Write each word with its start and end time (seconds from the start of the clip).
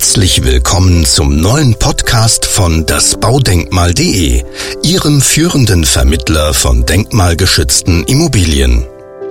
Herzlich 0.00 0.42
willkommen 0.42 1.04
zum 1.04 1.36
neuen 1.36 1.74
Podcast 1.74 2.46
von 2.46 2.86
dasbaudenkmal.de, 2.86 4.42
Ihrem 4.82 5.20
führenden 5.20 5.84
Vermittler 5.84 6.54
von 6.54 6.86
denkmalgeschützten 6.86 8.04
Immobilien. 8.04 8.86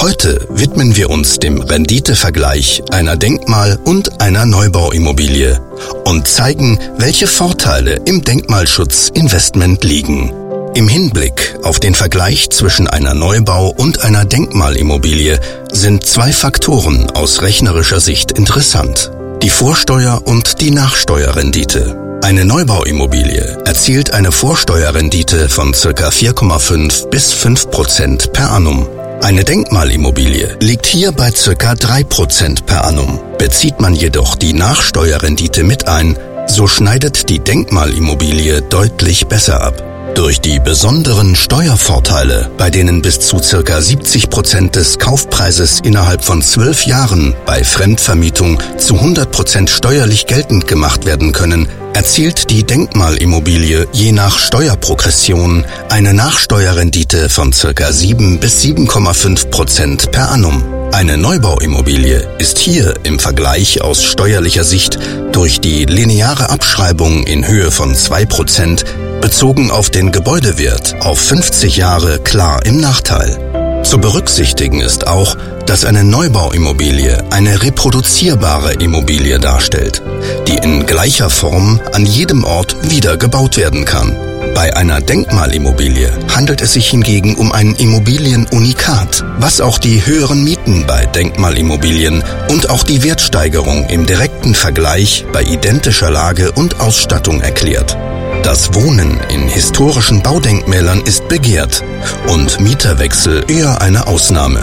Heute 0.00 0.48
widmen 0.48 0.96
wir 0.96 1.10
uns 1.10 1.38
dem 1.38 1.60
Renditevergleich 1.60 2.82
einer 2.90 3.18
Denkmal- 3.18 3.78
und 3.84 4.22
einer 4.22 4.46
Neubauimmobilie 4.46 5.60
und 6.06 6.28
zeigen, 6.28 6.78
welche 6.96 7.26
Vorteile 7.26 8.00
im 8.06 8.24
Denkmalschutzinvestment 8.24 9.84
liegen. 9.84 10.32
Im 10.74 10.88
Hinblick 10.88 11.58
auf 11.62 11.78
den 11.78 11.94
Vergleich 11.94 12.48
zwischen 12.48 12.88
einer 12.88 13.12
Neubau- 13.12 13.68
und 13.68 14.00
einer 14.00 14.24
Denkmalimmobilie 14.24 15.38
sind 15.70 16.06
zwei 16.06 16.32
Faktoren 16.32 17.10
aus 17.10 17.42
rechnerischer 17.42 18.00
Sicht 18.00 18.32
interessant. 18.32 19.10
Die 19.44 19.50
Vorsteuer- 19.50 20.22
und 20.24 20.62
die 20.62 20.70
Nachsteuerrendite. 20.70 22.18
Eine 22.22 22.46
Neubauimmobilie 22.46 23.58
erzielt 23.66 24.14
eine 24.14 24.32
Vorsteuerrendite 24.32 25.50
von 25.50 25.72
ca. 25.72 26.08
4,5 26.08 27.10
bis 27.10 27.30
5 27.34 27.70
Prozent 27.70 28.32
per 28.32 28.52
annum. 28.52 28.88
Eine 29.20 29.44
Denkmalimmobilie 29.44 30.56
liegt 30.62 30.86
hier 30.86 31.12
bei 31.12 31.30
ca. 31.30 31.74
3 31.74 32.04
Prozent 32.04 32.64
per 32.64 32.84
annum. 32.84 33.20
Bezieht 33.36 33.82
man 33.82 33.94
jedoch 33.94 34.34
die 34.34 34.54
Nachsteuerrendite 34.54 35.62
mit 35.62 35.88
ein, 35.88 36.18
so 36.46 36.66
schneidet 36.66 37.28
die 37.28 37.40
Denkmalimmobilie 37.40 38.62
deutlich 38.62 39.26
besser 39.26 39.60
ab. 39.62 39.93
Durch 40.12 40.40
die 40.40 40.60
besonderen 40.60 41.34
Steuervorteile, 41.34 42.50
bei 42.56 42.70
denen 42.70 43.02
bis 43.02 43.20
zu 43.20 43.38
circa 43.38 43.80
70 43.80 44.30
Prozent 44.30 44.76
des 44.76 44.98
Kaufpreises 44.98 45.80
innerhalb 45.80 46.24
von 46.24 46.42
zwölf 46.42 46.86
Jahren 46.86 47.34
bei 47.46 47.64
Fremdvermietung 47.64 48.60
zu 48.76 48.94
100 48.94 49.32
Prozent 49.32 49.70
steuerlich 49.70 50.26
geltend 50.26 50.68
gemacht 50.68 51.06
werden 51.06 51.32
können, 51.32 51.68
erzielt 51.94 52.50
die 52.50 52.64
Denkmalimmobilie 52.64 53.88
je 53.92 54.12
nach 54.12 54.38
Steuerprogression 54.38 55.64
eine 55.88 56.12
Nachsteuerrendite 56.12 57.28
von 57.28 57.52
circa 57.52 57.90
7 57.90 58.38
bis 58.38 58.62
7,5 58.62 59.48
Prozent 59.48 60.12
per 60.12 60.30
annum. 60.30 60.62
Eine 60.92 61.16
Neubauimmobilie 61.16 62.28
ist 62.38 62.58
hier 62.58 62.94
im 63.02 63.18
Vergleich 63.18 63.80
aus 63.80 64.04
steuerlicher 64.04 64.62
Sicht 64.62 64.98
durch 65.32 65.60
die 65.60 65.86
lineare 65.86 66.50
Abschreibung 66.50 67.24
in 67.24 67.48
Höhe 67.48 67.72
von 67.72 67.94
2% 67.94 68.84
bezogen 69.24 69.70
auf 69.70 69.88
den 69.88 70.12
Gebäudewert 70.12 70.96
auf 71.00 71.18
50 71.18 71.78
Jahre 71.78 72.18
klar 72.18 72.60
im 72.66 72.78
Nachteil. 72.78 73.82
Zu 73.82 73.96
berücksichtigen 73.96 74.82
ist 74.82 75.06
auch, 75.06 75.34
dass 75.64 75.86
eine 75.86 76.04
Neubauimmobilie 76.04 77.24
eine 77.30 77.62
reproduzierbare 77.62 78.74
Immobilie 78.74 79.38
darstellt, 79.38 80.02
die 80.46 80.56
in 80.56 80.84
gleicher 80.84 81.30
Form 81.30 81.80
an 81.94 82.04
jedem 82.04 82.44
Ort 82.44 82.76
wieder 82.90 83.16
gebaut 83.16 83.56
werden 83.56 83.86
kann. 83.86 84.14
Bei 84.54 84.76
einer 84.76 85.00
Denkmalimmobilie 85.00 86.12
handelt 86.34 86.60
es 86.60 86.74
sich 86.74 86.90
hingegen 86.90 87.36
um 87.36 87.50
ein 87.50 87.74
Immobilienunikat, 87.76 89.24
was 89.38 89.62
auch 89.62 89.78
die 89.78 90.04
höheren 90.04 90.44
Mieten 90.44 90.84
bei 90.86 91.06
Denkmalimmobilien 91.06 92.22
und 92.50 92.68
auch 92.68 92.82
die 92.82 93.02
Wertsteigerung 93.02 93.86
im 93.88 94.04
direkten 94.04 94.54
Vergleich 94.54 95.24
bei 95.32 95.42
identischer 95.42 96.10
Lage 96.10 96.52
und 96.52 96.78
Ausstattung 96.80 97.40
erklärt. 97.40 97.96
Das 98.44 98.74
Wohnen 98.74 99.18
in 99.30 99.48
historischen 99.48 100.20
Baudenkmälern 100.20 101.00
ist 101.00 101.28
begehrt 101.28 101.82
und 102.28 102.60
Mieterwechsel 102.60 103.42
eher 103.48 103.80
eine 103.80 104.06
Ausnahme. 104.06 104.60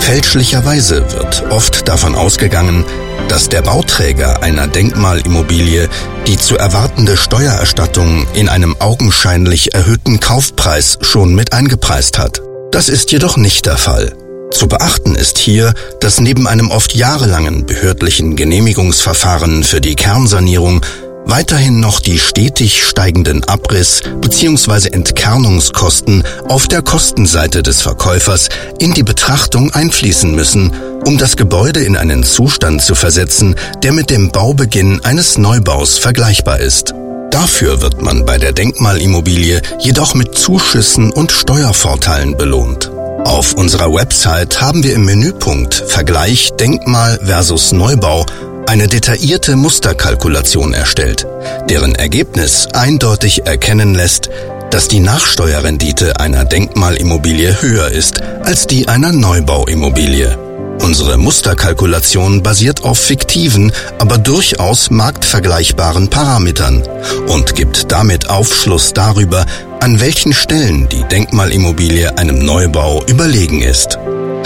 Fälschlicherweise 0.00 1.12
wird 1.12 1.44
oft 1.48 1.86
davon 1.86 2.16
ausgegangen, 2.16 2.84
dass 3.28 3.48
der 3.48 3.62
Bauträger 3.62 4.42
einer 4.42 4.66
Denkmalimmobilie 4.66 5.88
die 6.26 6.38
zu 6.38 6.58
erwartende 6.58 7.16
Steuererstattung 7.16 8.26
in 8.34 8.48
einem 8.48 8.74
augenscheinlich 8.80 9.74
erhöhten 9.74 10.18
Kaufpreis 10.18 10.98
schon 11.00 11.32
mit 11.32 11.52
eingepreist 11.52 12.18
hat. 12.18 12.42
Das 12.72 12.88
ist 12.88 13.12
jedoch 13.12 13.36
nicht 13.36 13.64
der 13.64 13.76
Fall. 13.76 14.12
Zu 14.50 14.66
beachten 14.66 15.14
ist 15.14 15.38
hier, 15.38 15.72
dass 16.00 16.18
neben 16.18 16.48
einem 16.48 16.72
oft 16.72 16.96
jahrelangen 16.96 17.64
behördlichen 17.64 18.34
Genehmigungsverfahren 18.34 19.62
für 19.62 19.80
die 19.80 19.94
Kernsanierung 19.94 20.84
weiterhin 21.24 21.80
noch 21.80 22.00
die 22.00 22.18
stetig 22.18 22.82
steigenden 22.82 23.44
Abriss- 23.44 24.02
bzw. 24.20 24.88
Entkernungskosten 24.88 26.24
auf 26.48 26.68
der 26.68 26.82
Kostenseite 26.82 27.62
des 27.62 27.82
Verkäufers 27.82 28.48
in 28.78 28.94
die 28.94 29.02
Betrachtung 29.02 29.72
einfließen 29.72 30.34
müssen, 30.34 30.72
um 31.04 31.18
das 31.18 31.36
Gebäude 31.36 31.80
in 31.80 31.96
einen 31.96 32.24
Zustand 32.24 32.82
zu 32.82 32.94
versetzen, 32.94 33.54
der 33.82 33.92
mit 33.92 34.10
dem 34.10 34.30
Baubeginn 34.30 35.04
eines 35.04 35.38
Neubaus 35.38 35.98
vergleichbar 35.98 36.60
ist. 36.60 36.94
Dafür 37.30 37.80
wird 37.80 38.02
man 38.02 38.26
bei 38.26 38.38
der 38.38 38.52
Denkmalimmobilie 38.52 39.62
jedoch 39.78 40.14
mit 40.14 40.36
Zuschüssen 40.36 41.12
und 41.12 41.30
Steuervorteilen 41.30 42.36
belohnt. 42.36 42.90
Auf 43.24 43.52
unserer 43.52 43.92
Website 43.92 44.60
haben 44.60 44.82
wir 44.82 44.94
im 44.94 45.04
Menüpunkt 45.04 45.74
Vergleich 45.74 46.50
Denkmal 46.58 47.20
versus 47.22 47.70
Neubau 47.70 48.26
eine 48.70 48.86
detaillierte 48.86 49.56
Musterkalkulation 49.56 50.74
erstellt, 50.74 51.26
deren 51.68 51.96
Ergebnis 51.96 52.68
eindeutig 52.72 53.44
erkennen 53.44 53.96
lässt, 53.96 54.30
dass 54.70 54.86
die 54.86 55.00
Nachsteuerrendite 55.00 56.20
einer 56.20 56.44
Denkmalimmobilie 56.44 57.62
höher 57.62 57.88
ist 57.88 58.22
als 58.44 58.68
die 58.68 58.86
einer 58.86 59.10
Neubauimmobilie. 59.10 60.38
Unsere 60.84 61.18
Musterkalkulation 61.18 62.44
basiert 62.44 62.84
auf 62.84 63.00
fiktiven, 63.00 63.72
aber 63.98 64.18
durchaus 64.18 64.88
marktvergleichbaren 64.88 66.08
Parametern 66.08 66.84
und 67.26 67.56
gibt 67.56 67.90
damit 67.90 68.30
Aufschluss 68.30 68.92
darüber, 68.92 69.46
an 69.80 69.98
welchen 69.98 70.32
Stellen 70.32 70.88
die 70.88 71.02
Denkmalimmobilie 71.02 72.16
einem 72.16 72.38
Neubau 72.38 73.04
überlegen 73.08 73.62
ist. 73.62 73.98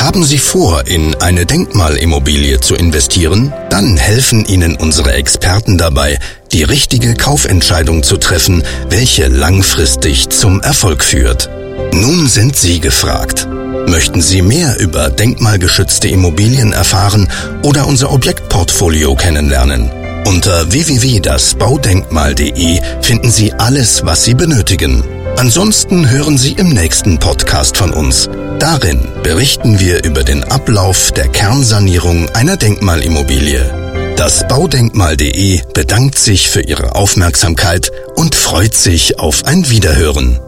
Haben 0.05 0.23
Sie 0.23 0.37
vor, 0.37 0.87
in 0.87 1.17
eine 1.23 1.47
Denkmalimmobilie 1.47 2.61
zu 2.61 2.75
investieren? 2.75 3.55
Dann 3.71 3.97
helfen 3.97 4.45
Ihnen 4.45 4.77
unsere 4.77 5.15
Experten 5.15 5.79
dabei, 5.79 6.19
die 6.53 6.63
richtige 6.63 7.15
Kaufentscheidung 7.15 8.03
zu 8.03 8.19
treffen, 8.19 8.63
welche 8.91 9.29
langfristig 9.29 10.29
zum 10.29 10.61
Erfolg 10.61 11.03
führt. 11.03 11.49
Nun 11.95 12.29
sind 12.29 12.55
Sie 12.55 12.81
gefragt. 12.81 13.49
Möchten 13.87 14.21
Sie 14.21 14.43
mehr 14.43 14.79
über 14.79 15.09
denkmalgeschützte 15.09 16.09
Immobilien 16.09 16.75
erfahren 16.75 17.31
oder 17.63 17.87
unser 17.87 18.13
Objektportfolio 18.13 19.15
kennenlernen? 19.15 19.91
Unter 20.27 20.71
www.dasbaudenkmal.de 20.71 22.81
finden 23.01 23.31
Sie 23.31 23.55
alles, 23.55 24.05
was 24.05 24.23
Sie 24.23 24.35
benötigen. 24.35 25.03
Ansonsten 25.39 26.11
hören 26.11 26.37
Sie 26.37 26.53
im 26.53 26.69
nächsten 26.69 27.19
Podcast 27.19 27.79
von 27.79 27.91
uns. 27.91 28.29
Darin 28.59 29.09
berichten 29.23 29.81
wir 29.81 30.05
über 30.05 30.23
den 30.23 30.45
Ablauf 30.45 31.13
der 31.13 31.29
Kernsanierung 31.29 32.29
einer 32.31 32.57
Denkmalimmobilie. 32.57 34.15
Das 34.17 34.47
Baudenkmal.de 34.47 35.61
bedankt 35.75 36.19
sich 36.19 36.49
für 36.49 36.63
Ihre 36.63 36.95
Aufmerksamkeit 36.95 37.91
und 38.15 38.35
freut 38.35 38.75
sich 38.75 39.19
auf 39.19 39.45
ein 39.45 39.69
Wiederhören. 39.71 40.41